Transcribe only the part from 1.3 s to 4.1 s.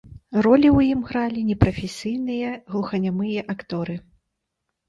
непрафесійныя глуханямыя акторы.